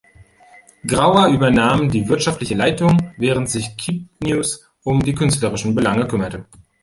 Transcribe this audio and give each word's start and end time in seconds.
Grauer 0.83 1.27
übernahm 1.27 1.91
die 1.91 2.09
wirtschaftliche 2.09 2.55
Leitung, 2.55 3.11
während 3.17 3.51
sich 3.51 3.77
Keepnews 3.77 4.67
um 4.81 5.03
die 5.03 5.13
künstlerischen 5.13 5.75
Belange 5.75 6.07
kümmerte. 6.07 6.47